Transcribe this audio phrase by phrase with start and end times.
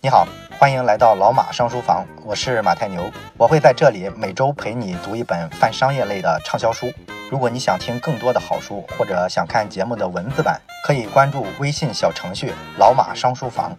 [0.00, 0.24] 你好，
[0.60, 6.88] 欢迎来到老马商书房，我是马太牛，我会在这里每周陪你读一本泛商业类的畅销书。
[7.28, 13.76] 如果你想听更多的好书，或者想看节目的文字版，可以关注微信小程序“老马商书房”。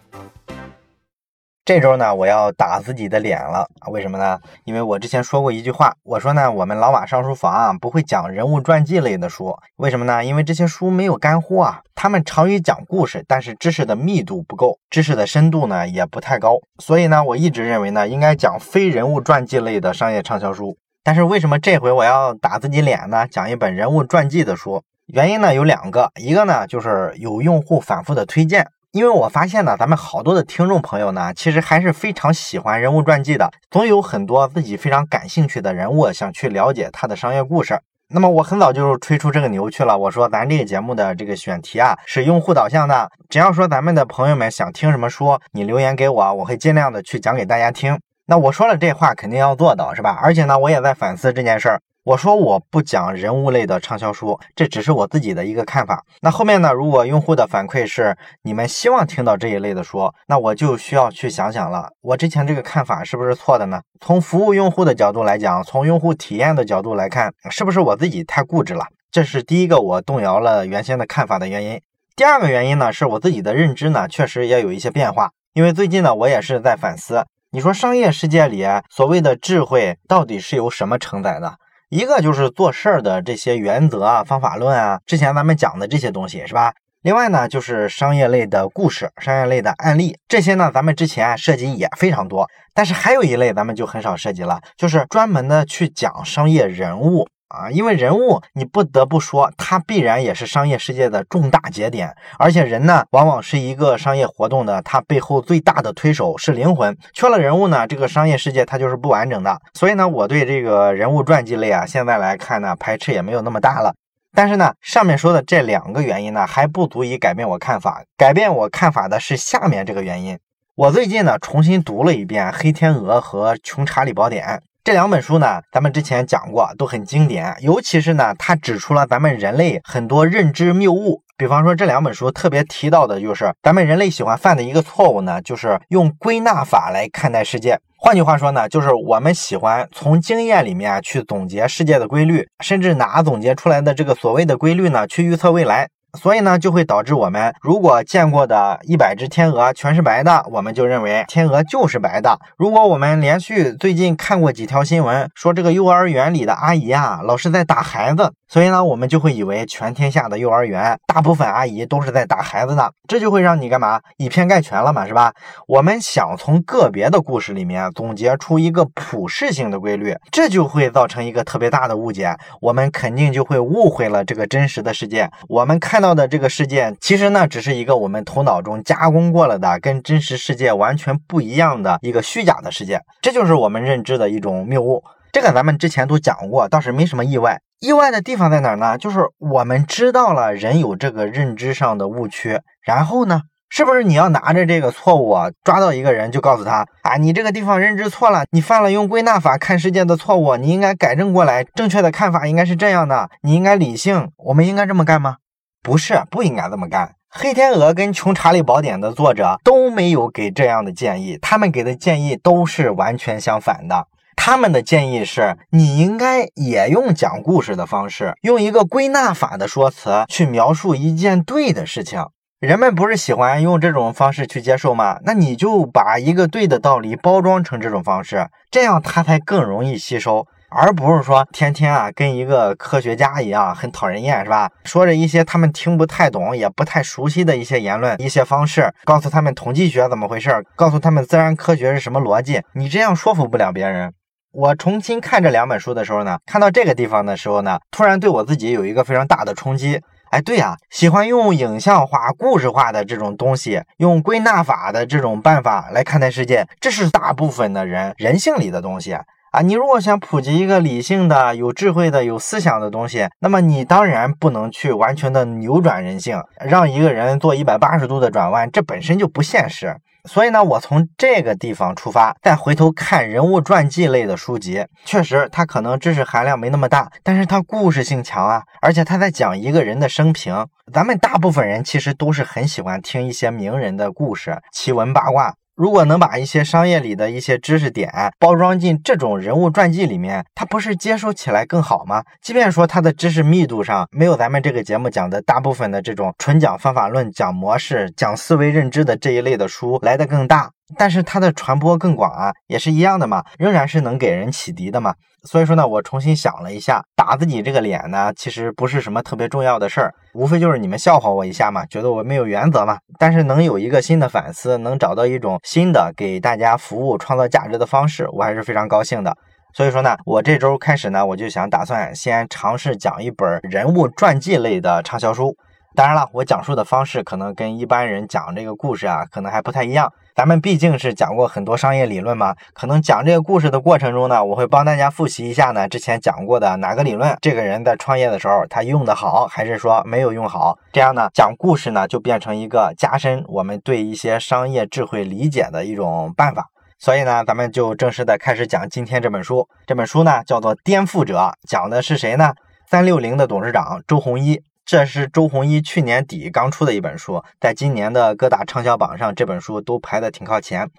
[1.70, 3.64] 这周呢，我要打自己的脸了！
[3.92, 4.40] 为什么呢？
[4.66, 10.26] 因为我之前说过一句话，我说呢，我们老马上书房啊不会讲人物传记类的书，为什么呢？
[10.26, 20.76] 因为这些书没有干货啊，他们长于讲故事，但是知识的密度不够，知识的深度呢也不太高，所以呢，我一直认为呢，应该讲非人物传记类的商业畅销书。
[21.04, 23.28] 但是为什么这回我要打自己脸呢？
[23.28, 28.66] 讲一本人物传记的书，原因呢有两个，一个呢就是有用户反复的推荐。
[28.92, 37.80] 因为我发现呢，咱们好多的听众朋友呢，其实还是非常喜欢人物传记的，总有很多自己非常感兴趣的人物，想去了解他的商业故事。
[38.12, 48.00] 那么我很早就吹出这个牛去了，我说咱这个节目的这个选题啊，是用户导向的，只要说咱们的朋友们想听什么书，你留言给我，我会尽量的去讲给大家听。
[48.26, 50.18] 那我说了这话，肯定要做到，是吧？
[50.20, 51.80] 而且呢，我也在反思这件事儿。
[52.10, 56.04] 我说我不讲人物类的畅销书，这只是我自己的一个看法。
[56.22, 56.74] 那后面呢？
[56.74, 63.80] 如果用户的反馈是你们希望听到这一类的书，那我就需要去想想了，我之前这个看法是不是错的呢？
[64.00, 68.88] 从服务用户的角度来讲，从用户体验的角度来看，是不是我自己太固执了？
[69.12, 71.80] 这是第一个我动摇了原先的看法的原因。
[72.16, 75.30] 第二个原因呢，是我自己的认知呢，确实也有一些变化。
[75.54, 81.54] 因为最近呢，我也是在反思，你说商业世界里所谓的智慧到底是由什么承载的？
[81.90, 86.72] 一个就是做事儿的这些原则啊、方法论啊，之前咱们讲的这些东西是吧？
[87.02, 92.48] 另外呢，就是商业类的故事、商业类的案例，这些呢，咱们之前涉及也非常多。
[92.76, 97.28] 但是还有一类咱们就很少涉及了，就是专门的去讲商业人物。
[97.50, 109.60] 啊，因为人物，你不得不说，他必然也是商业世界的重大节点，而且人呢，往往是一个商业活动的，它背后最大的推手是灵魂，缺了人物呢，这个商业世界它就是不完整的。
[109.74, 113.96] 所以呢，我对这个人物传记类啊，现在来看呢，排斥也没有那么大了。
[114.36, 118.04] 但是呢，上面说的这两个原因呢，还不足以改变我看法。
[118.16, 120.38] 改变我看法的是下面这个原因。
[120.76, 124.46] 我最近呢，重新读了一遍《黑天鹅》和《穷查理宝典》。
[124.82, 127.54] 这两本书呢，咱们之前讲过，都很经典。
[127.60, 131.22] 尤其是呢，它指出了咱们人类很多认知谬误。
[131.38, 137.78] 比方说，这两本书特别提到的就是，咱们人类喜欢犯的一个错误呢，就是用归纳法来看待世界。
[137.98, 145.90] 换句话说呢，就是我们喜欢从经验里面去总结世界的规律，甚至拿总结出来的这个所谓的规律呢，去预测未来。
[146.18, 152.40] 所以呢，就会导致我们如果见过的一百只天鹅全是白的，我们就认为天鹅就是白的。
[152.58, 158.34] 如果我们连续最近看过几条新闻，说这个幼儿园里的阿姨啊，老是在打孩子。
[158.52, 164.02] 所以呢，我们就会以为全天下的幼儿园大部分阿姨都是在打孩子的，这就会让你干嘛？
[164.18, 165.32] 以偏概全了嘛，是吧？
[165.68, 172.36] 我们想从个别的故事里面总结出一个普世性的规律，这就会造成一个特别大的误解。
[172.60, 175.30] 我们肯定就会误会了这个真实的世界。
[175.48, 183.00] 我们看到的这个世界，其实呢，只是一个我们头脑中加工过了的、跟真实世界完全不一样的一个虚假的世界。
[183.22, 185.04] 这就是我们认知的一种谬误。
[185.32, 187.60] 这个咱们之前都讲过，倒是没什么意外。
[187.80, 188.98] 意外的地方在哪儿呢？
[188.98, 205.38] 就是我们知道了人有这个认知上的误区，然后呢，是不是你要拿着这个错误，抓到一个人就告诉他啊，你这个地方认知错了，你犯了用归纳法看世界的错误，你应该改正过来，正确的看法应该是这样的，你应该理性，我们应该这么干吗？
[205.82, 207.08] 不是，不应该这么干。
[207.30, 214.08] 《黑天鹅》跟《穷查理宝典》的作者都没有给这样的建议，他们给的建议都是完全相反的。
[214.42, 222.24] 他们的建议是，你应该也用讲故事的方式，用一个归纳法的说辞去描述一件对的事情。
[222.62, 225.20] 人们不是喜欢用这种方式去接受吗？
[225.26, 234.72] 那你就把一个对的道理包装成这种方式，这样他才更容易吸收，而不是说天天啊跟一个科学家一样很讨人厌，是吧？
[234.86, 244.14] 说着一些他们听不太懂、也不太熟悉的一些言论、一些方式，告诉他们统计学怎么回事，告诉他们自然科学是什么逻辑，你这样说服不了别人。
[244.60, 250.02] 我重新看这两本书的时候呢，看到这个地方的时候呢，突然对我自己有一个非常大的冲击。
[250.32, 259.62] 哎，对呀，喜欢用影像化、故事化的这种东西，用归纳法的这种办法来看待世界，这是大部分的人人性里的东西啊。
[259.64, 269.96] 你如果想普及一个理性的、有智慧的、有思想的东西，那么你当然不能去完全的扭转人性，让一个人做一百八十度的转弯，这本身就不现实。
[270.26, 280.68] 所以呢，我从这个地方出发，再回头看人物传记类的书籍，确实它可能知识含量没那么大，但是它故事性强啊，而且它在讲一个人的生平。
[280.92, 285.54] 咱们大部分人其实都是很喜欢听一些名人的故事、奇闻八卦。
[285.80, 292.22] 如果能把一些商业里的一些知识点包装进这种人物传记里面，它不是接收起来更好吗？
[292.42, 300.70] 即便说它的知识密度上没有咱们这个节目讲的大部分的这种纯讲方法论、讲模式、讲思维认知的这一类的书来的更大。
[300.98, 305.14] 但是它的传播更广啊，也是一样的嘛，仍然是能给人启迪的嘛。
[305.44, 312.98] 所以说呢，我重新想了一下，打自己这个脸呢，其实不是什么特别重要的事儿，无非就是你们笑话我一下嘛，觉得我没有原则嘛。
[313.18, 319.36] 但是能有一个新的反思，能找到一种新的给大家服务、创造价值的方式，我还是非常高兴的。
[319.74, 325.56] 所以说呢，我这周开始呢，我就想打算先尝试讲一本人物传记类的畅销书。
[325.96, 330.12] 当然了，我讲述的方式可能跟一般人讲这个故事啊，可能还不太一样。
[330.36, 340.78] 咱们毕竟是讲过很多商业理论嘛，可能讲这个故事的过程中呢，我会帮大家复习一下呢之前讲过的哪个理论，这个人在创业的时候他用的好，还是说没有用好？
[340.94, 346.68] 这样呢，讲故事呢就变成一个加深我们对一些商业智慧理解的一种办法。
[347.00, 349.68] 所以呢，咱们就正式的开始讲今天这本书。
[349.86, 351.38] 这本书呢叫做《颠覆者》，
[351.68, 352.54] 讲的是谁呢？
[352.90, 354.62] 三六零的董事长周鸿祎。
[354.92, 360.90] 这是周鸿祎去年底刚出的一本书，在今年的各大畅销榜上，这本书都排的挺靠前。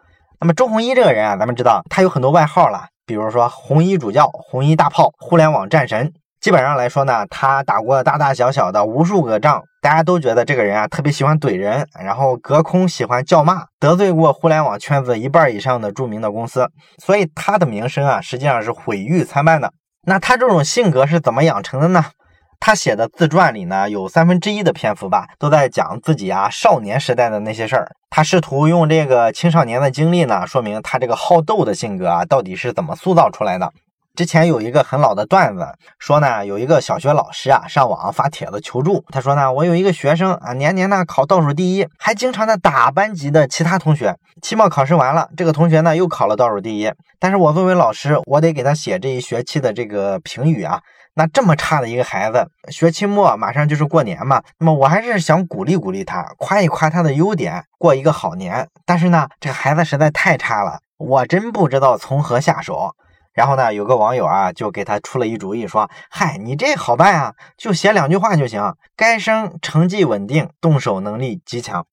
[0.40, 6.12] 那么周鸿祎这个人啊，咱们知道他有很多外号了，比如说红衣主教、红衣大炮、互联网战神。
[6.40, 16.70] 基本上来说呢，他打过大大小小的无数个仗，大家都觉得这个人啊特别喜欢怼人，然后隔空喜欢叫骂，得罪过互联网圈子一半以上的著名的公司，
[17.02, 19.72] 所以他的名声啊实际上是毁誉参半的。
[20.06, 22.04] 那他这种性格是怎么养成的呢？
[22.60, 27.90] 他写的自传里呢，有三分之一的篇幅吧，都在讲自己啊少年时代的那些事儿。
[28.10, 33.72] 他试图用这个青少年的经历呢，说明他这个好斗的性格啊，到底是怎么塑造出来的。
[34.14, 35.66] 之前有一个很老的段子，
[35.98, 39.02] 说呢，有一个小学老师啊，上网发帖子求助。
[39.08, 44.14] 他说呢，我有一个学生啊，年年呢考倒数第一，还经常的打班级的其他同学。
[44.42, 50.80] 期末考试完了，这个同学呢又考了倒数第一，但是我作为老师，我得给他写这一学期的这个评语啊。
[51.14, 58.68] 那这么差的一个孩子，学期末马上就是过年嘛，那么我还是想鼓励鼓励他，夸一夸他的优点，过一个好年。
[58.86, 62.94] 但是呢，这个孩子实在太差了，我真不知道从何下手。
[63.32, 68.74] 然后呢，有个网友啊，就给他出了一主意，说：“嗨，你这好办啊，就写两句话就行。
[68.96, 71.86] 该生成绩稳定，动手能力极强。”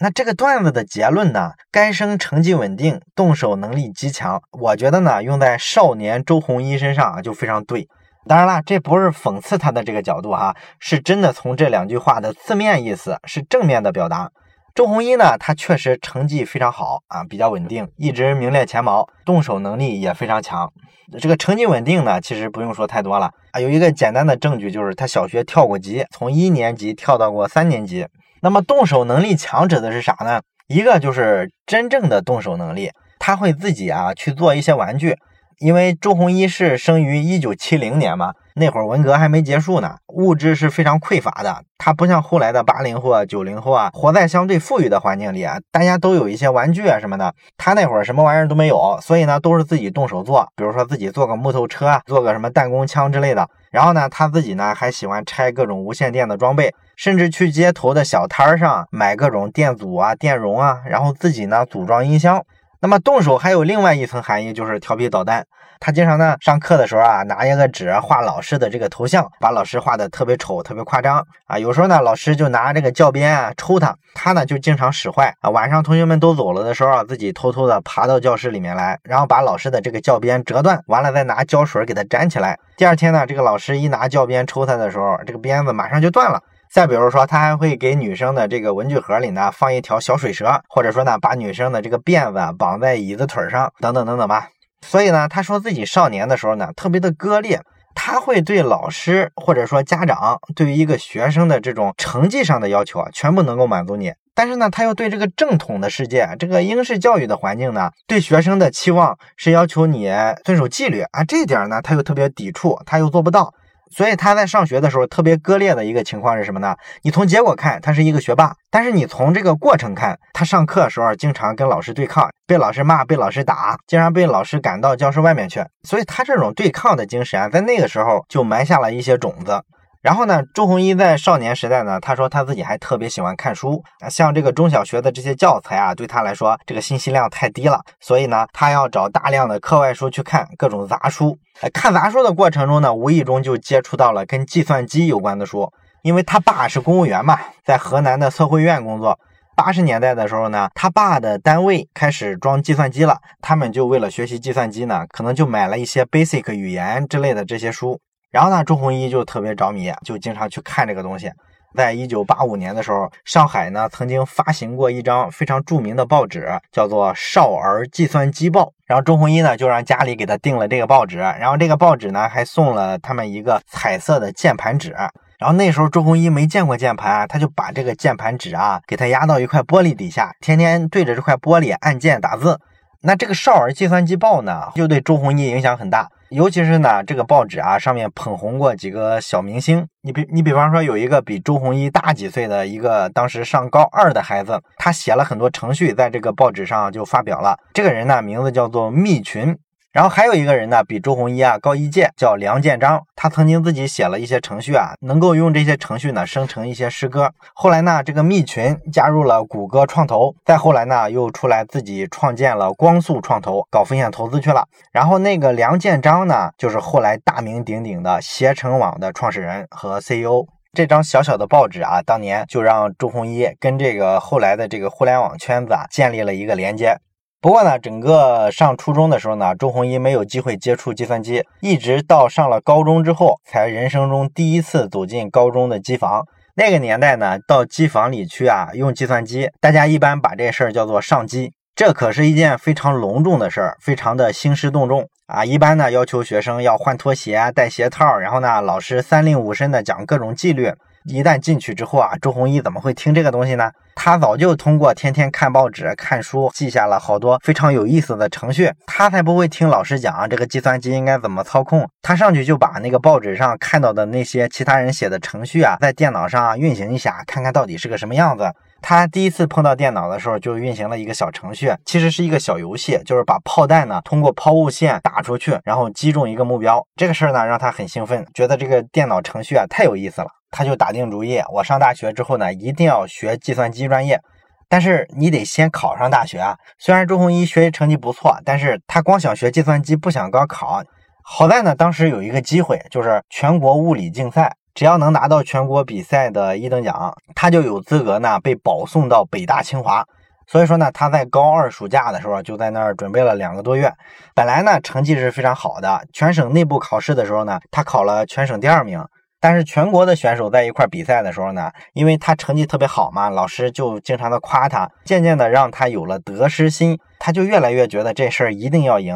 [0.00, 1.52] 那这个段子的结论呢？
[1.70, 4.40] 该生成绩稳定，动手能力极强。
[4.50, 7.88] 我觉得呢，用在少年周鸿祎身上啊，就非常对。
[8.26, 14.30] 当然了，这不是讽刺他的这个角度哈，是真的从这两句话的字面意思是正面的表达。
[14.74, 20.72] 周鸿祎呢，他确实成绩非常好啊，比较稳定，一直名列前茅，动手能力也非常强。
[21.20, 28.06] 这个成绩稳定呢，其实不用说太多了啊，有一个简单的证据就是他小学跳过级，从一年级跳到过三年级。
[28.40, 30.40] 那么动手能力强指的是啥呢？
[30.66, 35.14] 一个就是真正的动手能力，他会自己啊去做一些玩具。
[35.58, 41.62] 因为周鸿祎是生于一九七零年嘛，那会儿文革还没结束呢，物质是非常匮乏的。
[41.78, 47.34] 他不像后来的八零后啊、九零后啊，活在相对富裕的环境里啊，大家都有一些玩具啊什么的。
[47.56, 53.48] 他那会儿什么玩意儿都没有，所以呢，都是自己动手做，比如说自己做个木头车啊，做个什么弹弓枪之类的。
[53.70, 62.44] 然后呢，他自己呢还喜欢拆各种无线电的装备，甚至去街头的小摊儿上买各种电阻啊、电容啊，然后自己呢组装音箱。
[62.84, 65.46] 那么动手还有另外一层含义，就是调皮捣蛋。
[65.80, 71.58] 他经常呢上课的时候啊，拿一个纸画老师的这个头像，把老师画的特别丑、特别夸张啊。
[71.58, 75.48] 有时候呢，老师就拿这个教鞭啊抽他，他呢就经常使坏啊。
[75.48, 82.58] 晚上同学们都走了的时候啊，自己偷偷的爬到教室里面来，然后把老师的这个教鞭折断，完了再拿胶水给他粘起来。
[82.76, 86.38] 第二天呢，这个老师一拿教鞭抽他的时候，这个鞭子马上就断了。
[86.74, 94.48] 再比如说，他还会给女生的这个文具盒里呢放一条小水蛇，或者说呢把女生的这个辫子绑在椅子腿上，等等等等吧。
[94.84, 97.60] 所以呢，他说自己少年的时候呢特别的割裂，
[97.94, 104.12] 他会对老师或者说家长对于一个学生的这种成绩上的要求啊，全部能够满足你。
[104.34, 110.12] 但是呢，他又对这个正统的世界，这个英式教育的环境呢，对学生的期望是要求你
[110.42, 113.54] 遵守纪律啊，这点呢他又特别抵触，他又做不到。
[113.90, 116.74] 所以他在上学的时候特别割裂的一个情况是什么呢？
[117.02, 125.64] 你从结果看他是一个学霸，但是你从这个过程看，他上课的时候经常跟老师对抗，被老师骂，被老师打，经常被老师赶到教室外面去。
[125.82, 129.62] 所以他这种对抗的精神啊，在那个时候就埋下了一些种子。
[130.04, 141.38] 然后呢，周鸿祎在少年时代呢，他说他自己还特别喜欢看书啊，像这个中小学的这些教材啊，对他来说这个信息量太低了，所以呢，他要找大量的课外书去看各种杂书。
[141.72, 149.18] 看杂书的过程中呢，无意中就接触到了跟计算机有关的书，因为他爸是公务员嘛，在河南的测绘院工作。
[149.56, 157.98] 八十年代的时候呢，他爸的单位开始装计算机了，他们就为了学习计算机呢，可能就买了一些 Basic 语言之类的这些书。
[158.34, 161.30] 然后呢，周鸿祎就特别着迷，就经常去看这个东西。
[161.76, 168.62] 在一九八五年的时候，上海呢曾经发行过一张非常著名的报纸，叫做《少儿计算机报》。
[168.86, 174.90] 然后周鸿祎呢就让家里给他订了这个报纸，然后这个报纸呢还送了他们一个彩色的键盘纸。
[175.38, 182.58] 然后那时候周鸿祎没见过键盘啊，他就把这个键盘纸啊给他压到一块玻璃底下，天天对着这块玻璃按键打字。
[183.02, 186.08] 那这个《少儿计算机报》呢，就对周鸿祎影响很大。
[186.34, 189.86] 尤其是呢，这个报纸啊，上面捧红过几个小明星。
[190.02, 197.56] 你比你比方说，有一个比周鸿祎大几岁的一个当时上高二的孩子，他写了很多程序，在这个报纸上就发表了。
[197.72, 199.56] 这个人呢，名字叫做密群。
[199.94, 203.00] 然后还有一个人呢，比周鸿祎啊高一届，叫梁建章。
[203.14, 207.30] 他曾经自己写了一些程序啊，能够用这些程序呢生成一些诗歌。
[207.54, 214.66] 后来呢，这个密群加入了谷歌创投，再后来呢，又出来自己创建了光速创投，搞风险投资去了。
[214.90, 220.44] 然后那个梁建章呢，就是后来大名鼎鼎的携程网的创始人和 CEO。
[220.72, 226.96] 这张小小的报纸啊，当年就让周鸿祎跟这个后来的这个互联网圈子啊建立了一个连接。
[227.44, 236.26] 不过呢，整个上初中的时候呢，周鸿祎没有机会接触计算机，一直到上了高中之后，才人生中第一次走进高中的机房。
[236.54, 245.44] 那个年代呢，到机房里去啊，用计算机，大家一般把这事儿叫做上机，这可是一件非常隆重的事儿，非常的兴师动众啊。
[245.44, 250.72] 一般呢，要求学生要换拖鞋、戴鞋套，然后呢，老师三令五申的讲各种纪律。
[251.04, 253.70] 一旦进去之后啊，周鸿祎怎么会听这个东西呢？
[253.94, 258.72] 他早就通过天天看报纸、看书，记下了好多非常有意思的程序。
[258.86, 261.88] 他才不会听老师讲这个计算机应该怎么操控。
[262.02, 268.50] 他上去就把那个报纸上看到的那些其他人写的程序啊，在电脑上运行一下，看看到底是个什么样子。
[268.82, 276.84] 他第一次碰到电脑的时候，就运行了一个小程序，其实是一个小游戏，就是把炮弹呢通过抛物线打出去，然后击中一个目标。
[276.96, 280.28] 这个事儿呢让他很兴奋，觉得这个电脑程序啊太有意思了。
[280.56, 284.20] 他就打定主意，我上大学之后呢，一定要学计算机专业。
[284.68, 286.56] 但是你得先考上大学啊。
[286.78, 290.80] 虽然周鸿祎学习成绩不错，但是他光想学计算机，不想高考。
[291.24, 300.04] 好在呢，当时有一个机会，就是全国物理竞赛，只要能拿到全国比赛的一等奖，他就有资格呢被保送到北大清华。
[300.46, 303.92] 所以说呢，他在高二暑假的时候就在那儿准备了两个多月。
[304.34, 309.04] 本来呢成绩是非常好的，全省内部考试的时候呢，他考了全省第二名。
[309.44, 319.14] 但是全国的选手在一块比赛的时候呢，因为他成绩特别好嘛，老师就经常的夸他，渐渐的让他有了得失心，他就越来越觉得这事儿一定要赢。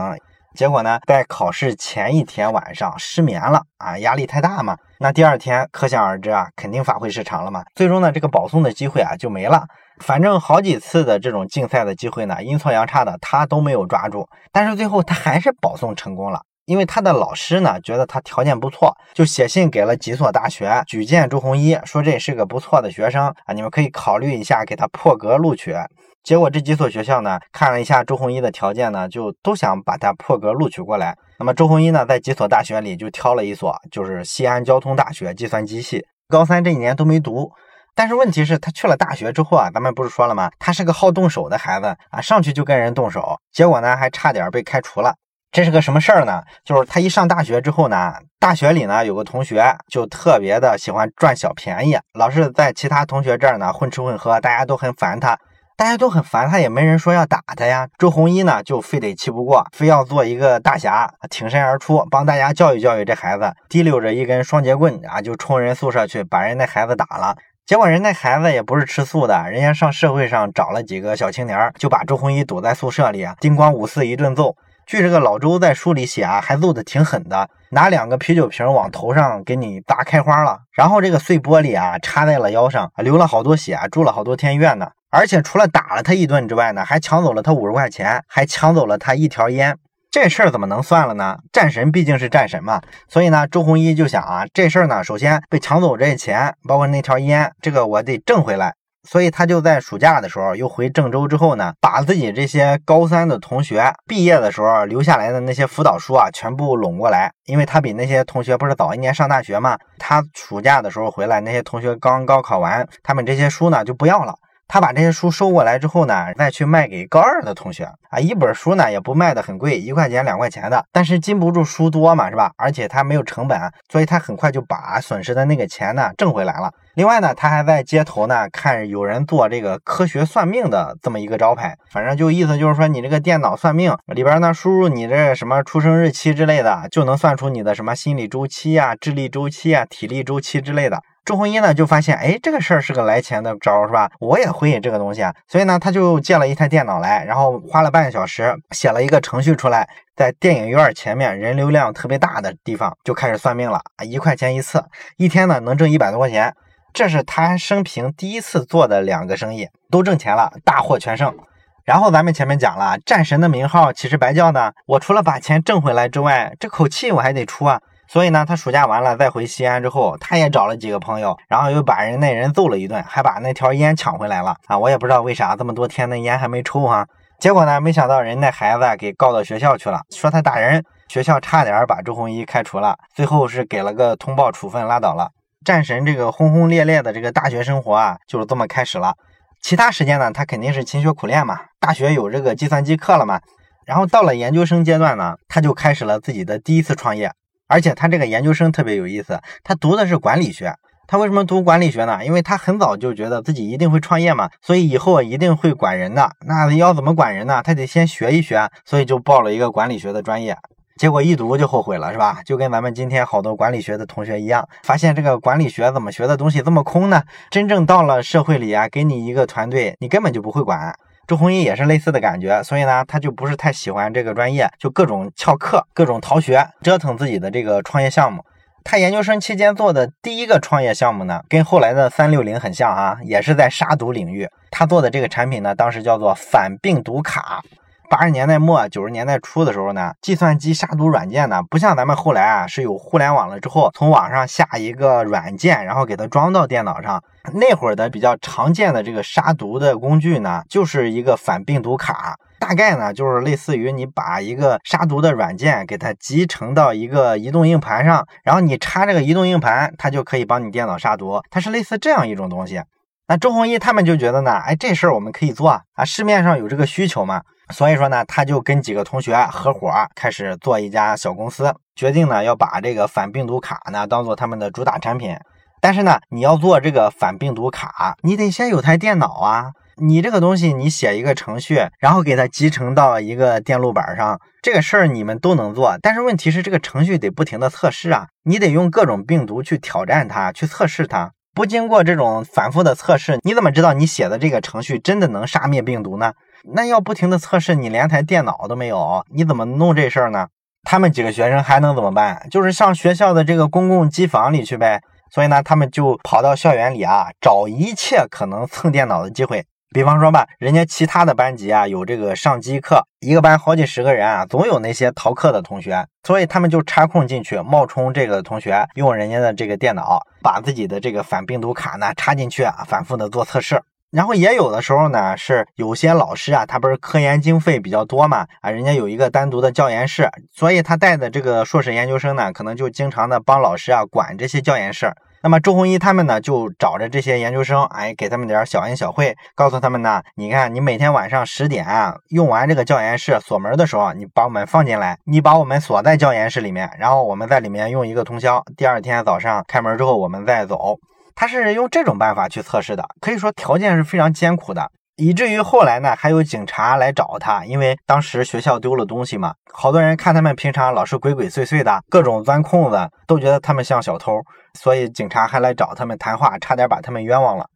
[0.54, 4.76] 结果呢，在考试前一天晚上失眠了啊，压力太大嘛。
[4.98, 7.64] 那第二天可想而知啊，肯定发挥失常了嘛。
[7.74, 9.64] 最终呢，这个保送的机会啊就没了。
[10.00, 16.42] 反正好几次的这种竞赛的机会呢，阴错阳差的他都没有抓住，但是最后他还是保送成功了。
[16.68, 25.74] 因为他的老师呢，觉得他条件不错，就写信给了几所大学举荐周鸿祎，说这是个不错的学生啊，你们可以考虑一下给他破格录取。
[26.22, 31.16] 结果这几所学校呢，看了一下周鸿祎的条件呢，就都想把他破格录取过来。
[31.38, 36.04] 那么周鸿祎呢，在几所大学里就挑了一所，就是西安交通大学计算机系。
[36.28, 37.50] 高三这一年都没读，
[37.94, 40.50] 但是问题是，他去了大学之后啊，咱们不是说了吗？
[40.58, 45.14] 他是个好动手的孩子啊，上去就跟人动手，结果呢，还差点被开除了。
[45.50, 46.42] 这是个什么事儿呢？
[46.62, 55.38] 就是他一上大学之后呢，大学里呢有个同学就特别的喜欢赚小便宜，老是在其他同学这儿呢混吃混喝，大家都很烦他，
[55.74, 57.88] 大家都很烦他，也没人说要打他呀。
[57.98, 67.34] 周鸿祎呢就非得气不过，非要做一个大侠，挺身而出，帮大家教育教育这孩子，提溜着一根双节棍啊，就冲人宿舍去把人那孩子打了。
[67.64, 74.54] 结果人那孩子也不是吃素的，人家上社会上找了几个小青年，就把周鸿祎堵在宿舍里，叮咣五四一顿揍。
[74.88, 84.88] 据这个老周在书里写啊，还揍的挺狠的，拿两个啤酒瓶往头上给你砸开花了，然后这个碎玻璃啊插在了腰上，流了好多血，住了好多天院呢。
[85.10, 89.76] 而且除了打了他一顿之外呢，还抢走了他五十块钱，还抢走了他一条烟。
[90.10, 91.36] 这事儿怎么能算了呢？
[91.52, 98.72] 战神毕竟是战神嘛，所以呢，周鸿祎就想啊，这事儿呢，首先被抢走这些钱，包括那条烟，这个我得挣回来。
[99.10, 107.32] 所以他就在暑假的时候又回郑州之后呢，把自己这些高三的同学毕业的时候留下来的那些辅导书啊，全部拢过来。
[107.46, 114.34] 因为他比那些同学不是早一年上大学嘛，他暑假的时候回来，那些同学刚高考完，他们这些书呢就不要了，
[114.68, 118.20] 他把这些书收过来之后呢，再去卖给高二的同学啊。
[118.20, 122.52] 一本书呢也不卖的很贵，一块钱两块钱的，但是禁不住书多嘛，是吧？
[122.58, 123.58] 而且他没有成本，
[123.90, 126.70] 所以他很快就把损失的那个钱呢挣回来了。
[126.96, 141.00] 另外呢，他还在街头呢看有人做这个科学算命的这么一个招牌，反正就意思就是说，你这个电脑算命里边呢输入你这什么出生日期之类的，就能算出你的什么心理周期啊、智力周期啊、体力周期之类的。
[141.28, 144.10] 周鸿祎呢就发现，哎，这个事儿是个来钱的招，是吧？
[144.18, 154.82] 我也会这个东西啊，所以呢，他就借了一台电脑来，然后花了半个小时写了一个程序出来，在电影院前面人流量特别大的地方就开始算命了啊，一块钱一次，
[155.18, 156.54] 一天呢能挣一百多块钱，
[156.94, 161.36] 这是他生平第一次做的两个生意，都挣钱了，大获全胜。
[161.84, 164.72] 然后咱们前面讲了，战神的名号岂是白叫的？
[164.86, 167.82] 我除了把钱挣回来之外，这口气我还得出啊。
[168.10, 174.78] 所以呢，他暑假完了再回西安之后，他也找了几个朋友，然后又把人那人揍了一顿，还把那条烟抢回来了啊！
[174.78, 177.06] 我也不知道为啥这么多天那烟还没抽哈。
[177.38, 185.28] 结果呢，没想到人那孩子给告到学校去了，说他打人，学校差点把周鸿祎开除了，最后是给了个通报处分拉倒了。
[185.64, 189.14] 战神这个轰轰烈烈的这个大学生活啊，就是这么开始了。
[189.60, 193.38] 其他时间呢，他肯定是勤学苦练嘛，大学有这个计算机课了嘛。
[193.84, 197.30] 然后到了研究生阶段呢，他就开始了自己的第一次创业。
[197.68, 200.74] 而且他这个研究生特别有意思，他读的是管理学。
[201.06, 202.22] 他为什么读管理学呢？
[202.22, 206.30] 因为他很早就觉得自己一定会创业嘛，所以以后一定会管人的。
[206.46, 207.62] 那要怎么管人呢？
[207.64, 210.54] 他得先学一学，所以就报了一个管理学的专业。
[210.96, 212.40] 结果一读就后悔了，是吧？
[212.44, 217.22] 就跟咱们今天好多管理学的同学一样，发现这个管理学怎么学的东西这么空呢？
[217.50, 220.94] 真正到了社会里啊，给你一个团队，你根本就不会管。
[221.28, 228.42] 周鸿祎也是类似的感觉，所以呢，他就不是太喜欢这个专业，就各种翘课、各种逃学，折腾自己的这个创业项目。
[228.82, 234.48] 他研究生期间做的第一个创业项目呢，跟后来的三六零很像啊，也是在杀毒领域。
[234.70, 237.60] 他做的这个产品呢，当时叫做反病毒卡。
[238.10, 247.22] 八十年代末九十年代初的时候呢，计算机杀毒软件呢，不像咱们后来啊是有互联网了之后，从网上下一个软件，然后给它装到电脑上。
[247.52, 261.42] 那会儿的比较常见的这个杀毒的工具呢，就是一个反病毒卡，大概呢就是类似于你把一个杀毒的软件给它集成到一个移动硬盘上，然后你插这个移动硬盘，它就可以帮你电脑杀毒。
[261.50, 262.80] 它是类似这样一种东西。
[263.26, 267.42] 那周鸿祎他们就觉得呢，哎，这事儿我们可以做啊，市面上有这个需求嘛。
[267.70, 275.36] 所以说呢，他就跟几个同学合伙开始做一家小公司，决定呢要把这个反病毒卡呢当做他们的主打产品。
[275.80, 279.72] 但是呢，你要做这个反病毒卡，你得先有台电脑啊。
[280.00, 285.98] 你这个东西，你写一个程序，然后给它集成到一个电路板上，这个事儿你们都能做。
[286.00, 291.32] 但是问题是，这个程序得不停的测试啊，你得用各种病毒去挑战它，去测试它。
[291.52, 296.32] 不经过这种反复的测试，你怎么知道你写的这个程序真的能杀灭病毒呢？
[296.74, 300.48] 那要不停的测试，你连台电脑都没有，你怎么弄这事儿呢？
[300.84, 302.46] 他们几个学生还能怎么办？
[302.50, 305.00] 就是上学校的这个公共机房里去呗。
[305.30, 309.64] 所以呢，他们就跑到校园里啊，找一切可能蹭电脑的机会。
[309.90, 323.82] 比方说吧，人家其他的班级啊，有这个上机课，一个班好几十个人啊，总有那些逃课的同学，所以他们就插空进去，冒充这个同学，用人家的这个电脑，把自己的这个反病毒卡呢插进去啊，反复的做测试。
[324.10, 335.12] 然后也有的时候呢，是有些老师啊，他不是科研经费比较多嘛，啊，人家有一个单独的教研室，所以他带的这个硕士研究生呢，可能就经常的帮老师啊管这些教研室。
[335.40, 350.98] 那么周鸿祎他们呢，就找着这些研究生，哎，给他们点小恩小惠，告诉他们呢，你看你每天晚上十点啊用完这个教研室锁门的时候，你把我们放进来，你把我们锁在教研室里面，然后我们在里面用一个通宵，第二天早上开门之后我们再走。
[351.40, 364.40] 他是用这种办法去测试的，可以说条件是非常艰苦的，以至于后来呢，还有警察来找他，因为当时学校丢了东西嘛，好多人看他们平常老是鬼鬼祟祟的，各种钻空子，都觉得他们像小偷，
[364.76, 367.66] 所以警察还来找他们谈话，差点把他们冤枉了。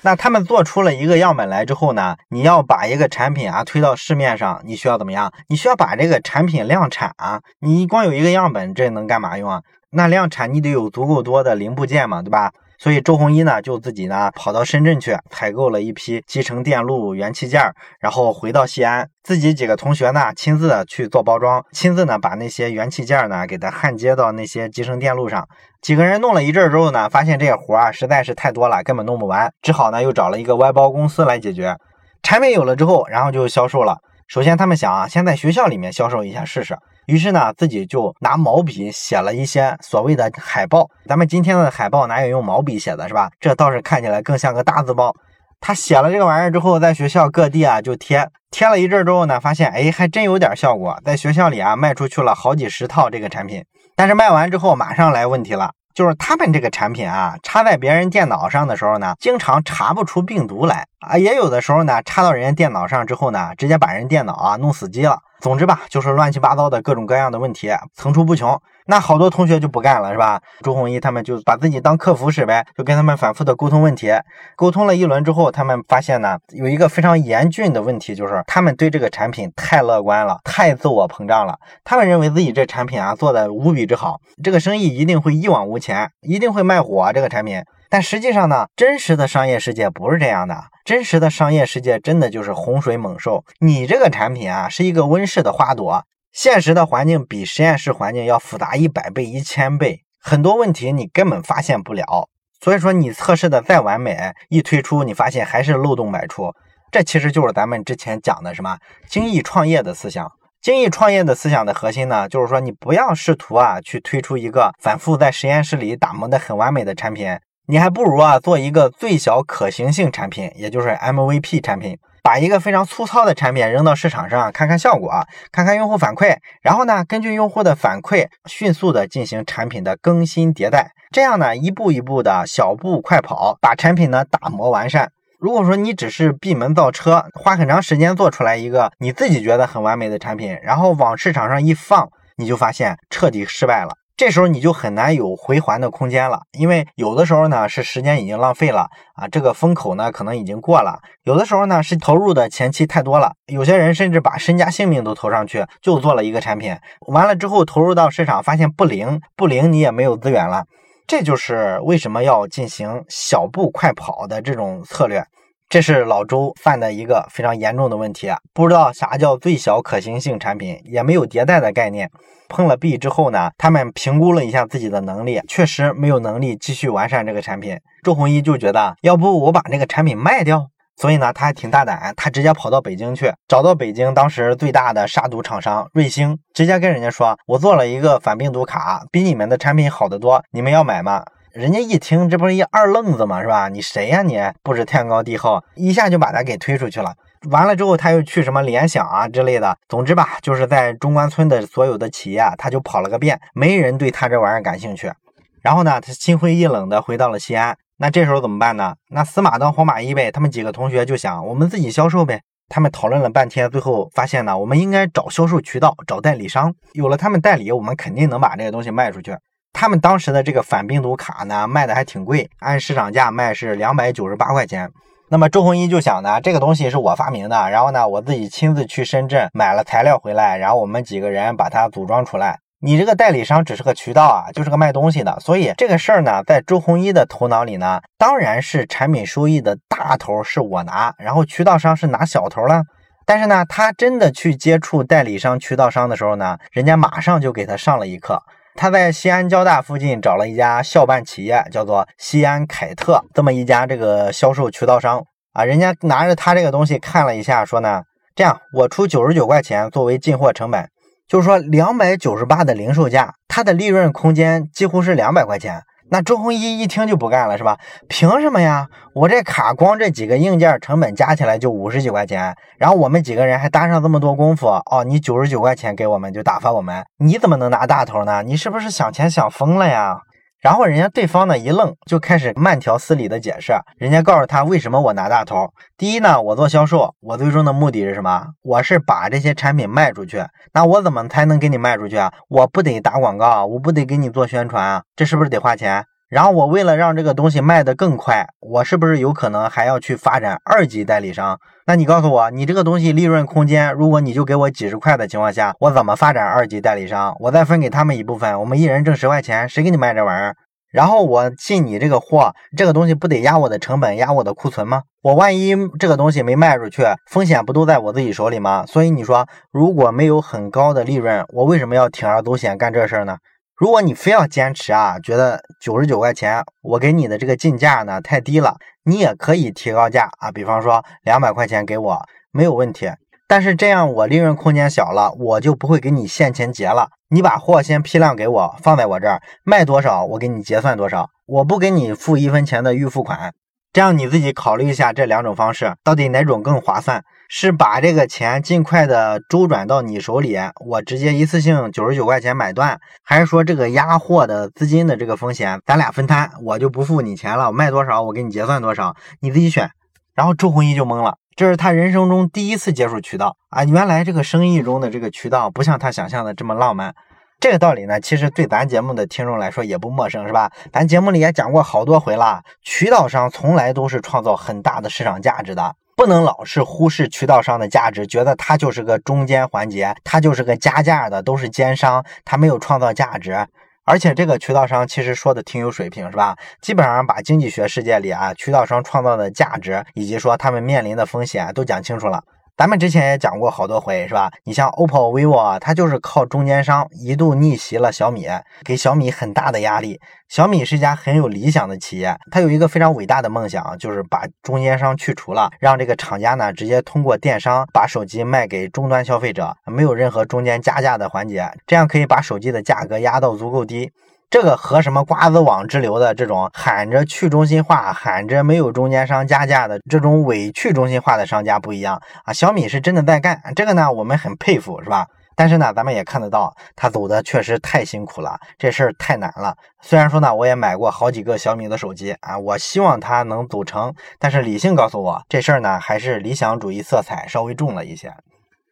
[0.00, 5.30] 那他们做出了一个样本来之后呢，你要把一个产品啊推到市面上，你需要怎么样？
[5.48, 9.60] 你需要把这个产品量产啊，你光有一个样本，这能干嘛用啊？
[9.90, 12.50] 那量产你得有足够多的零部件嘛，对吧？
[12.82, 25.46] 所以周鸿祎呢，就自己呢跑到深圳去采购了一批集成电路元器件，然后回到西安，自己几个同学呢亲自去做包装，亲自呢把那些元器件呢给它焊接到那些集成电路上。
[25.80, 31.76] 几个人弄了一阵之后呢，发现这个活啊实在是太多了，根本弄不完，只好呢又找了一个外包公司来解决。
[32.24, 33.98] 产品有了之后，然后就销售了。
[34.26, 36.76] 首先他们想啊，先在学校里面销售一下试试。
[37.06, 40.88] 于是呢，自己就拿毛笔写了一些所谓的海报。
[41.06, 43.30] 咱们今天的海报哪有用毛笔写的，是吧？
[43.40, 45.14] 这倒是看起来更像个大字报。
[45.60, 53.64] 他写了这个玩意儿之后，在学校各地啊就贴，贴了一阵之后呢，发现哎还真有点效果，在学校里啊卖出去了好几十套这个产品。
[53.94, 65.18] 但是卖完之后，马上来问题了，就是他们这个产品啊插在别人电脑上的时候呢，经常查不出病毒来啊，也有的时候呢插到人家电脑上之后呢，直接把人电脑啊弄死机了。
[65.40, 68.56] 总之吧，就是乱七八糟的各种各样的问题层出不穷。
[68.86, 70.40] 那好多同学就不干了，是吧？
[70.62, 74.12] 朱红一他们就把自己当客服使呗，就跟他们反复的沟通问题。
[74.54, 81.58] 沟通了一轮之后，他们发现呢，有一个非常严峻的问题，就是他们对这个产品太乐观了，太自我膨胀了。
[81.82, 87.62] 他们认为自己这产品啊做的无比之好，这个生意一定会一往无前，一定会卖火这个产品。
[87.92, 90.64] 但实际上呢，真实的商业世界不是这样的。
[90.82, 93.44] 真实的商业世界真的就是洪水猛兽。
[93.60, 96.02] 你这个产品啊，是一个温室的花朵，
[96.32, 102.30] 现实的环境比实验室环境要复杂一百倍、一千倍，很多问题你根本发现不了。
[102.62, 106.50] 所以说，你测试的再完美，一推出你发现还是漏洞百出。
[106.90, 110.32] 这其实就是咱们之前讲的什么精益创业的思想。
[110.62, 117.38] 精益创业的思想的核心呢，就是说你不要试图啊去推出一个反复在实验室里打磨的很完美的产品。
[117.66, 135.12] 你还不如啊做一个最小可行性产品，也就是 MVP 产品，把一个非常粗糙的产品扔到市场上看看效果啊，看看用户反馈，然后呢根据用户的反馈迅速的进行产品的更新迭代，这样呢一步一步的小步快跑，把产品呢打磨完善。
[135.38, 143.94] 如果说你只是闭门造车，花很长时间做出来一个你自己觉得很完美的产品，然后往市场上一放，你就发现彻底失败了。
[144.24, 156.72] 这时候你就很难有回环的空间了，因为有的时候呢是时间已经浪费了啊，这个风口呢可能已经过了；有的时候呢是投入的前期太多了，有些人甚至把身家性命都投上去，就做了一个产品，
[157.08, 160.66] 完了之后投入到市场发现不灵，不灵你也没有资源了，
[161.08, 165.24] 这就是为什么要进行小步快跑的这种策略。
[165.72, 168.36] 这是老周犯的一个非常严重的问题啊！
[168.52, 172.10] 不知道啥叫最小可行性产品，也没有迭代的概念。
[172.46, 177.74] 碰了壁之后呢，他们评估了一下自己的能力，确实没有能力继续完善这个产品。
[178.02, 180.66] 周鸿祎就觉得，要不我把这个产品卖掉？
[180.98, 193.42] 所以呢，他还挺大胆，他直接跑到北京去，找到北京当时最大的杀毒厂商瑞星，直接跟人家说：“我做了一个反病毒卡，比你们的产品好得多，你们要买吗？”人家一听，这不是一二愣子吗？
[193.42, 193.68] 是吧？
[193.68, 194.22] 你谁呀？
[194.22, 197.14] 你不知天高地厚，一下就把他给推出去了。
[197.50, 199.76] 完了之后，他又去什么联想啊之类的。
[199.86, 205.12] 总之吧，就是在中关村的所有的企业，他就跑了个遍，没人对他这玩意儿感兴趣。
[205.60, 207.76] 然后呢，他心灰意冷的回到了西安。
[207.98, 208.94] 那这时候怎么办呢？
[209.10, 210.30] 那死马当活马医呗。
[210.30, 212.40] 他们几个同学就想，我们自己销售呗。
[212.70, 216.74] 他们讨论了半天，最后发现呢，我们应该找销售渠道，找代理商。
[216.94, 219.36] 有了他们代理，我们肯定能把这个东西卖出去。
[219.72, 224.90] 他们当时的这个反病毒卡呢，卖的还挺贵，按市场价卖是两百九十八块钱。
[225.28, 232.58] 那么周鸿祎就想呢，这个东西是我发明的，然后呢，我自己亲自去深圳买了材料回来，然后我们几个人把它组装出来。
[232.84, 235.38] 你这个代理商只是个渠道啊，就是个卖东西的。
[235.40, 242.82] 所以这个事儿呢，在周鸿祎的头脑里呢，当然是产品收益的大头是我拿，然后渠道商是拿小头了。
[243.24, 248.42] 但是呢，他真的去接触代理商、渠道商的时候呢，人家马上就给他上了一课。
[248.74, 258.02] 他在西安交大附近找了一家校办企业，叫做西安凯特，这么一家这个销售渠道商啊，人家拿着他这个东西看了一下，说呢，
[258.34, 260.88] 这样我出九十九块钱作为进货成本，
[261.28, 265.82] 就是说两百九十八的零售价，它的利润空间几乎是两百块钱。
[266.12, 267.78] 那周鸿祎一听就不干了，是吧？
[268.06, 268.86] 凭什么呀？
[269.14, 278.42] 我这卡光这几个硬件成本加起来就五十几块钱，然后我们几个人还搭上这么多功夫哦，你九十九块钱给我们就打发我们，你怎么能拿大头呢？
[278.42, 280.18] 你是不是想钱想疯了呀？
[280.62, 285.74] 然后人家对方呢一愣，就开始慢条斯理的解释，人家告诉他为什么我拿大头。
[285.98, 288.46] 第一呢，我做销售，我最终的目的是什么？
[288.62, 290.40] 我是把这些产品卖出去。
[290.72, 292.32] 那我怎么才能给你卖出去啊？
[292.48, 295.02] 我不得打广告，我不得给你做宣传啊？
[295.16, 296.04] 这是不是得花钱？
[296.32, 301.60] 然后我为了让这个东西卖得更快，我是不是有可能还要去发展二级代理商？
[301.86, 307.36] 那你告诉我，你这个东西利润空间，如果你就给我几十块的情况下，我怎么发展二级代理商？
[307.38, 310.56] 我再分给他们一部分，我们一人挣十块钱，谁给你卖这玩意儿？
[310.90, 315.02] 然后我进你这个货，这个东西不得压我的成本，压我的库存吗？
[315.22, 318.86] 我万一这个东西没卖出去，风险不都在我自己手里吗？
[318.86, 323.36] 所以你说，如果没有很高的利润，我为什么要铤而走险干这事儿呢？
[323.76, 333.10] 如果你非要坚持啊，觉得九十九块钱我给你的这个进价呢太低了，你也可以提高价啊，比方说两百块钱给我没有问题。
[333.48, 337.08] 但是这样我利润空间小了，我就不会给你现钱结了。
[337.28, 343.52] 你把货先批量给我放在我这儿，卖多少我给你结算多少，我不给你付一分钱的预付款。
[343.92, 347.24] 这样你自己考虑一下，这两种方式到底哪种更划算？
[347.54, 359.90] 是把这个钱尽快的周转到你手里，我直接一次性九十九块钱买断，还是说这个压货的资金的这个风险咱俩分摊，我就不付你钱了，卖多少我给你结算多少，你自己选。
[360.34, 367.14] 然后周鸿祎就懵了，这是他人生中第一次接触渠道啊，原来这个生意中的这个渠道不像他想象的这么浪漫。
[367.60, 370.72] 这个道理呢，其实对咱节目的听众来说也不陌生，是吧？
[370.90, 383.66] 咱节目里也讲过好多回了，渠道商从来都是创造很大的市场价值的，不能老是忽视渠道商的价值，觉得他就是个中间环节，他就是个加价的，都是奸商，他没有创造价值。
[384.04, 386.56] 而且这个渠道商其实说的挺有水平，是吧？
[386.80, 392.42] 基本上把经济学世界里啊，渠道商创造的价值以及说他们面临的风险都讲清楚了。
[392.76, 394.50] 咱们之前也讲过好多回，是吧？
[394.64, 398.48] 你像 OPPO、vivo，啊它就是靠中间商一度逆袭了小米，
[398.82, 400.18] 给小米很大的压力。
[400.48, 414.10] 小米是一家很有理想的企业，它有一个非常伟大的梦想，就是把中间商去除了，让这个厂家呢直接通过电商把手机卖给终端消费者，没有任何中间加价的环节，这样可以把手机的价格压到足够低。
[414.52, 422.52] 这个和什么瓜子网之流的这种喊着去中心化、喊着没有中间商加价的这种伪去中心化的商家不一样啊！
[422.52, 425.26] 小米是真的在干这个呢，我们很佩服，是吧？
[425.56, 429.74] 但是呢，咱们也看得到，他走的确实太辛苦了，这事儿太难了。
[430.02, 438.30] 虽然说呢，我也买过好几个小米的手机啊，我希望它能走成，但是理性告诉我，这事儿呢还是理想主义色彩稍微重了一些。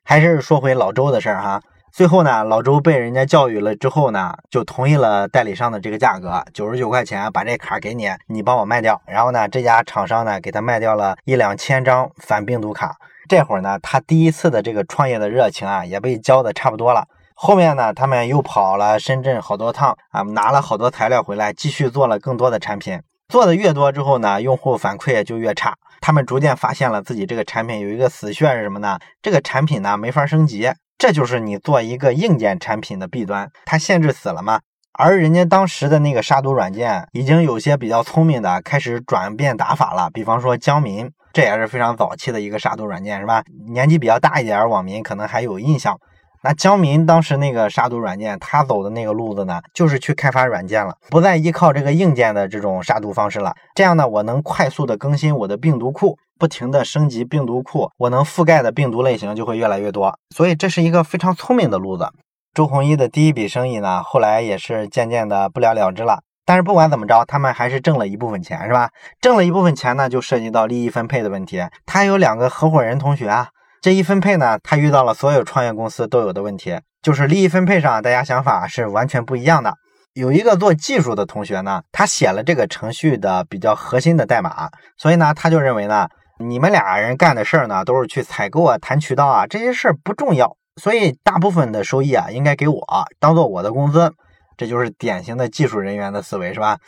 [0.05, 1.61] 还是说回老周的事儿哈。
[1.93, 9.01] 最后呢，老周被人家教育了之后呢，就同意了代理商的这个价格，九十九块钱把这卡给你，你帮我卖掉。
[9.07, 12.97] 然后呢，这家厂商呢给他卖掉了一两千张反病毒卡。
[13.29, 17.05] 这会儿呢，他第一次的这个创业的热情啊也被浇的差不多了。
[17.35, 23.01] 后面呢，他们又跑了深圳好多趟啊，拿了好多材料回来，继续做了更多的产品。
[23.29, 25.75] 做的越多之后呢，用户反馈也就越差。
[26.01, 28.99] 他们逐渐发现了自己这个产品有一个死穴是什么呢？
[29.21, 30.71] 这个产品呢没法升级。
[31.01, 34.61] 这就是你做一个硬件产品的弊端，它限制死了吗？
[34.93, 40.11] 而人家当时的那个杀毒软件，已经有些比较聪明的开始转变打法了。
[40.13, 43.43] 比方说江民，这也是非常早期的一个杀毒软件，是吧？
[43.71, 45.99] 年纪比较大一点网民可能还有印象。
[46.43, 53.55] 那江民当时那个杀毒软件，他走的那个路子呢，就是去开发软件了，不再依靠这个硬件的这种杀毒方式了。
[53.75, 56.17] 这样呢，我能快速的更新我的病毒库。
[56.39, 62.11] 不停的升级病毒库，我能覆盖的病毒类型就会越来越多，所以这是一个非常聪明的路子。
[62.55, 66.23] 周鸿祎的第一笔生意呢，后来也是渐渐的不了了之了。
[66.47, 68.89] 但是不管怎么着，他们还是挣了一部分钱，是吧？
[69.21, 71.63] 挣了一部分钱呢，就涉及到利益分配的问题。
[71.85, 73.49] 他有两个合伙人同学啊，
[73.81, 79.75] 这一分配呢，他遇到了所有创业公司都有的问题，就是利益分配上大家想法是完全不一样的。
[80.15, 86.09] 有一个做技术的同学呢，他写了这个程序的比较核心的代码，所以呢，他就认为呢。
[86.43, 92.83] 你们俩人干的事儿呢，都是去采购啊、谈渠道啊，这些事儿不重要，所以大部分的收益啊，应该给我
[93.19, 94.11] 当做我的工资，
[94.57, 96.79] 这就是典型的技术人员的思维，是吧？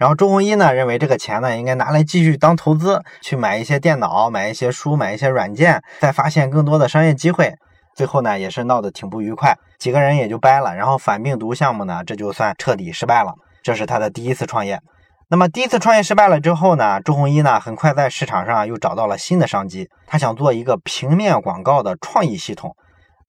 [0.00, 7.54] 然后周鸿祎呢，认为这个钱呢，应该拿来继续当投资，去买一些电脑、买一些书、买一些软件，再发现更多的商业机会。
[7.94, 10.74] 最后呢，也是闹得挺不愉快，几个人也就掰了。
[10.74, 13.34] 然后反病毒项目呢，这就算彻底失败了。
[13.62, 14.80] 这是他的第一次创业。
[15.28, 22.74] 那么第一次创业失败了之后呢，周鸿祎呢很快在市场上又找到了新的商机，他想做一个平面广告的创意系统。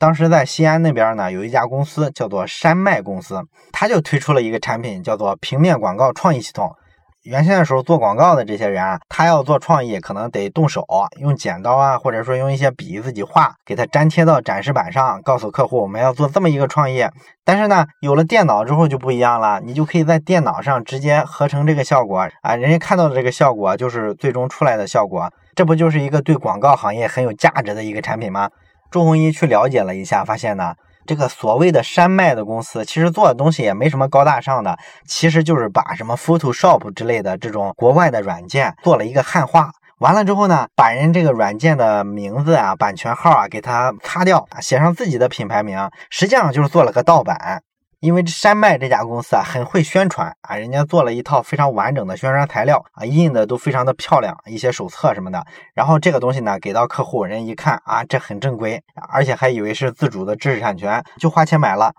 [0.02, 3.40] 当时在西安那边呢，有一家公司叫做山脉公司，
[3.72, 6.76] 他就推出了一个产品，叫做平面广告创意系统。
[7.22, 10.84] 原先的时候做广告的这些人啊，他要做创意，可能得动手
[11.20, 17.06] 用剪刀啊，或者说用一些笔自己画，给它粘贴到展示板上，告诉客户我们要做这么一个创意。
[17.46, 28.50] 但是呢，有了电脑之后就不一样了，你就可以在电脑上直接合成这个效果啊，人家看到的这个效果就是最终出来的效果，这不就是一个对广告行业很有价值的一个产品吗？
[28.92, 30.76] 周鸿祎去了解了一下，发现呢。
[31.04, 34.78] 这个所谓的山脉的公司，其实做的东西也没什么高大上的，
[35.08, 47.64] 其实就是把什么 Photoshop 之类的这种国外的软件做了一个汉化，完了之后呢，把人这个软件的名字啊、版权号啊给它擦掉，写上自己的品牌名，实际上就是做了个盗版。
[48.02, 55.46] 因为山脉这家公司啊，很会宣传啊，人家做了一套非常完整的宣传材料啊，印的都非常的漂亮，一些手册什么的。
[55.76, 61.94] 然后这个东西呢，给到客户，人一看啊，这很正规，而且还以为是自主的知识产权，就花钱买了。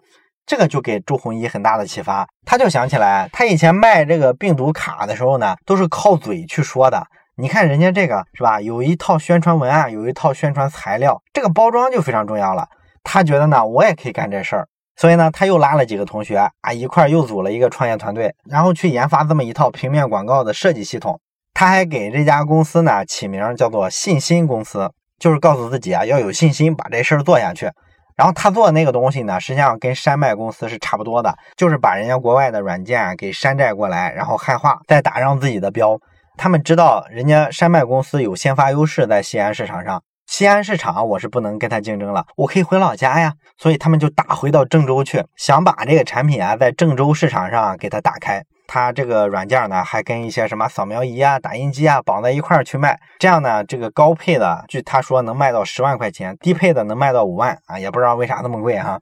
[0.45, 7.01] 这个就给周鸿祎很大的启发，他就想起来，他以前卖这个病毒卡的时候呢，都是靠嘴去说的。
[7.37, 12.67] 你看人家这个是吧，有一套宣传文案，有一套宣传材料，这个包装就非常重要了。
[13.05, 14.67] 他觉得呢，我也可以干这事儿。
[15.03, 21.19] 所以呢，他又拉了几个同学啊，一块又组了一个创业团队，然后去研发这么一套平面广告的设计系统。
[21.55, 24.89] 他还给这家公司呢起名叫做信心公司，
[25.19, 27.69] 就是告诉自己啊要有信心把这事儿做下去。
[28.15, 35.99] 然后他做那个东西呢，实际上跟山脉公司是差不多的，就是把人家国外的软件给山寨过来，然后汉化，再打上自己的标。
[36.37, 40.01] 他们知道人家山脉公司有先发优势在西安市场上，
[40.33, 48.43] 西安市场我是不能跟他竞争了，我可以回老家呀，所以他们就打回到郑州去，想把这个产品啊在郑州市场上给它打开。
[48.67, 58.99] 他这个软件呢，还跟一些什么扫描仪啊、打印机啊绑在一块儿去卖，这样呢，这个高配的，据他说能卖到十万块钱，低配的能卖到五万啊，也不知道为啥那么贵哈。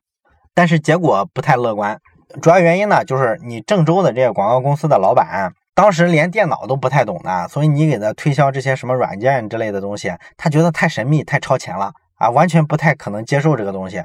[0.52, 1.96] 但是结果不太乐观，
[2.42, 14.02] 主要原因呢，就是你郑州的这个广告公司的老板，当时连电脑都不太懂的，所以你给他推销这些什么软件之类的东西，他觉得太神秘、太超前了啊，完全不太可能接受这个东西。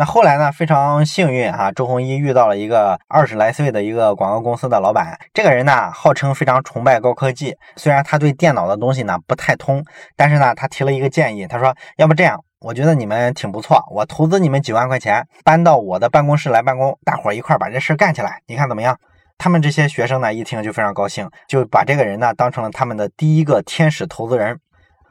[0.00, 0.52] 那后来呢？
[0.52, 5.18] 非常幸运哈，周鸿祎遇到了一个二十来岁的一个广告公司的老板。
[5.34, 7.56] 这个人呢，号称非常崇拜高科技。
[7.74, 9.84] 虽然他对电脑的东西呢不太通，
[10.14, 11.48] 但是呢，他提了一个建议。
[11.48, 18.96] 他说：“要不这样，我觉得你们挺不错，我投资你们几万块钱，搬到我的办公室来办公，大伙儿一块把这事干起来，你看怎么样？”
[19.38, 24.58] 他们这些学生呢，一听就非常高兴，就把这个人呢当成了他们的第一个天使投资人。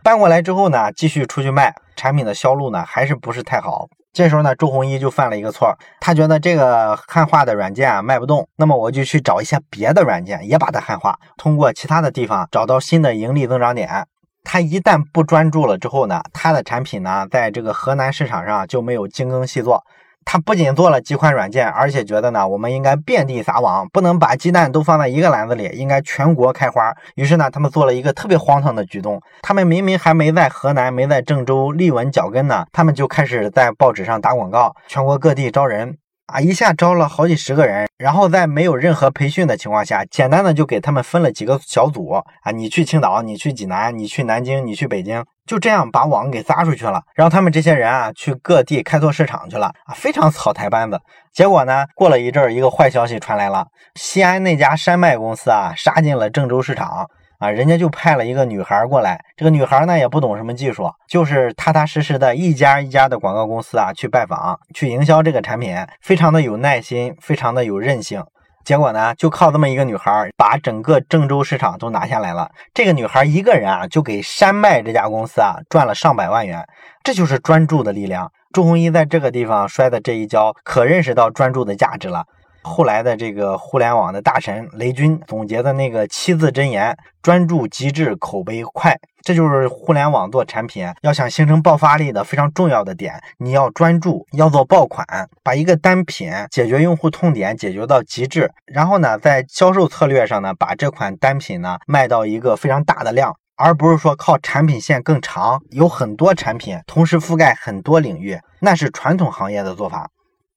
[0.03, 3.87] 搬过来之后呢，继续出去卖产品的销路呢，还是不是太好。
[4.13, 14.07] 这时候呢，周鸿祎就犯了一个错，他觉得这个汉化的软件啊卖不动，那么我就去找一些别的软件也把它汉化，通过其他的地方找到新的盈利增长点。
[14.43, 19.83] 他一旦不专注了之后呢，他的产品呢在这个河南市场上就没有精耕细作。
[20.29, 26.93] 他不仅做了几款软件，而且觉得呢，我们应该遍地撒网，不能把鸡蛋都放在一个篮子里，应该全国开花。
[27.15, 35.97] 于是呢，他们做了一个特别荒唐的举动，他们明明还没在河南、没在郑州立稳脚跟呢，他们就开始在报纸上打广告，全国各地招人。
[36.25, 42.09] 啊，一下招了好几十个人，然后在没有任何培训的情况下，简单的就给他们分了几个小组
[42.43, 50.99] 啊，你去青岛，你去济南，你去南京，你去北京，就这样把网给撒出去了，让他们这些人啊去各地开拓市场去了啊，非常草台班子。
[51.33, 57.07] 结果呢，过了一阵儿，一个坏消息传来了，西安那家山脉公司啊杀进了郑州市场。
[57.39, 68.23] 啊，人家就派了一个女孩过来，这个女孩呢也不懂什么技术，就是踏踏实实的一家一家的广告公司啊去拜访，去营销这个产品，非常的有耐心，非常的有韧性。
[68.67, 72.51] 结果呢，就靠这么一个女孩儿，把整个郑州市场都拿下来了。
[72.73, 76.67] 这个女孩一个人啊，就给山脉这家公司啊赚了上百万元。
[77.01, 78.29] 这就是专注的力量。
[78.51, 82.25] 周鸿祎在这个地方摔的这一跤，可认识到专注的价值了。
[82.61, 93.21] 后来的这个互联网的大神雷军总结的那个七字真言：专注、极致、口碑快，这就是互联网做产品要想形成爆发力的非常重要的点。
[93.37, 95.05] 你要专注，要做爆款，
[95.43, 110.09] 把一个单品解决用户痛点解决到极致，然后呢，在销售策略上呢，把这款单品呢卖到一个非常大的量，而不是说靠产品线更长，有很多产品同时覆盖很多领域，那是传统行业的做法。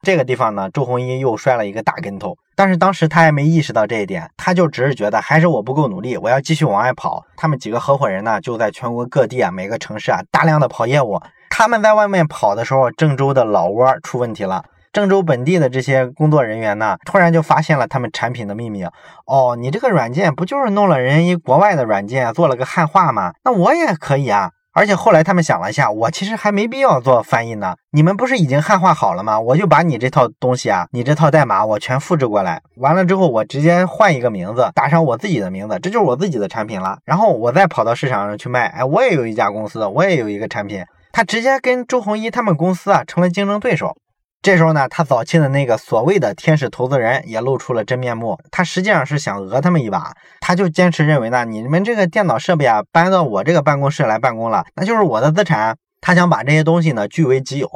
[0.03, 7.23] 这个地方呢，周鸿祎又摔了一个大跟头，但是当时他还没意识到这一点，他就只是觉得还是我不够努力，我要继续往外跑。
[7.37, 11.21] 他们几个合伙人呢，就在全国各地啊，每个城市啊，大量的跑业务。
[11.51, 14.65] 他们在外面跑的时候，郑州的老窝出问题了。
[14.93, 18.85] 郑州本地的这些工作人员呢，突然就发现了他们产品的秘密。
[19.27, 23.33] 哦，你这个软件不就是弄了人一国外的软件，做了个汉化吗？
[23.45, 24.51] 那我也可以啊。
[24.81, 27.77] 而且后来他们想了一下，我其实还没必要做翻译呢。
[27.91, 29.39] 你们不是已经汉化好了吗？
[29.39, 36.97] 我就把你这套东西啊，你这套代码我全复制过来，完了之后我直接换一个名字，打上我自己的名字，这就是我自己的产品了。
[37.05, 43.95] 然后我再跑到市场上去卖，哎，我也有一家公司，我也有一个产品，他直接跟周鸿祎他们公司啊成了竞争对手。
[44.43, 48.39] 这时候呢，他早期的那个所谓的天使投资人也露出了真面目。
[48.51, 50.15] 他实际上是想讹他们一把。
[50.41, 55.77] 他就坚持认为呢，你们这个电脑设备啊，搬到我这个办公室来办公了，那就是我的资产。
[56.01, 57.69] 他想把这些东西呢据为己有。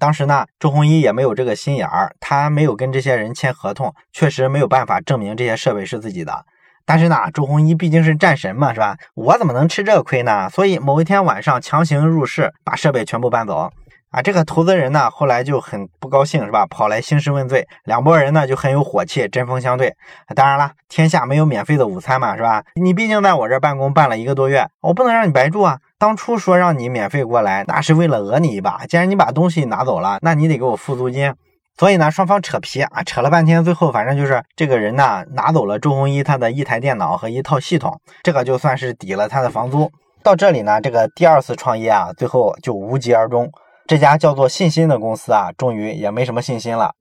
[0.00, 6.44] 当时呢，周鸿祎也没有这个心眼儿，他没有跟这些人签合同，确实没有办法证明这些设备是自己的。
[6.84, 8.96] 但是呢，周鸿祎毕竟是战神嘛，是吧？
[9.14, 10.50] 我怎么能吃这个亏呢？
[10.50, 13.70] 所以某一天晚上强行入室，把设备全部搬走。
[14.10, 16.66] 啊，这个投资人呢，后来就很不高兴，是吧？
[16.66, 19.94] 跑来兴师问罪，两拨人呢就很有火气，针锋相对。
[20.34, 22.64] 当然了，天下没有免费的午餐嘛，是吧？
[22.74, 25.78] 你毕竟在我这办公办了一个多月，我不能让你白住啊。
[25.96, 28.84] 当初说让你免费过来，那是为了讹你一把。
[28.86, 31.32] 既然你把东西拿走了，那你得给我付租金。
[31.78, 39.88] 所以呢，双方扯皮啊，扯了半天，最后反正就是这个人呢拿走了周鸿祎他的一台电脑和一套系统，这个就算是抵了他的房租。
[40.20, 43.48] 到这里呢，这个第二次创业啊，最后就无疾而终。
[43.90, 46.92] 这家叫做信心的公司啊，终于也没什么信心了。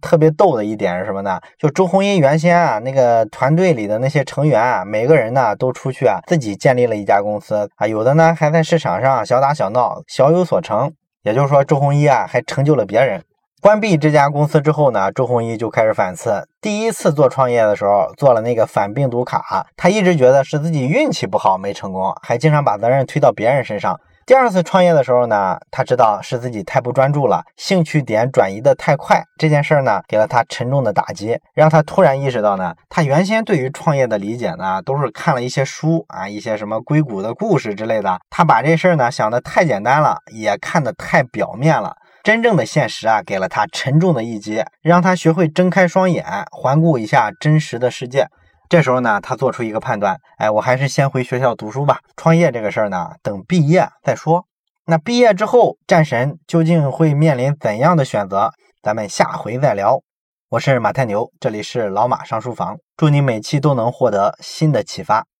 [0.00, 1.40] 特别逗的一点是什么呢？
[1.58, 10.92] 就周鸿祎原先啊，那个团队里的那些成员啊，每个人呢都出去啊，自己建立了一家公司啊，有的呢还在市场上小打小闹，小有所成。
[11.24, 13.20] 也就是说，周鸿祎啊还成就了别人。
[13.60, 16.46] 关闭这家公司之后呢，周鸿祎就开始反思。
[16.60, 23.98] 第一次做创业的时候，做了那个反病毒卡，他一直觉得是自己运气不好没成功，还经常把责任推到别人身上。
[24.26, 48.26] 第二次创业的时候呢，他知道是自己太不专注了，兴趣点转移的太快，这件事呢给了他沉重的打击，让他突然意识到呢，他原先对于创业的理解呢都是看了一些书啊，一些什么硅谷的故事之类的，他把这事儿呢想的太简单了，也看得太表面了，真正的现实啊给了他沉重的一击，让他学会睁开双眼，环顾一下真实的世界。
[48.68, 52.00] 这时候呢，他做出一个判断，哎，我还是先回学校读书吧。
[52.16, 54.44] 创业这个事儿呢，等毕业再说。
[54.86, 58.52] 那毕业之后，战神究竟会面临怎样的选择？
[58.82, 60.00] 咱们下回再聊。
[60.48, 65.26] 我是马太牛，这里是老马上书房，祝你每期都能获得新的启发。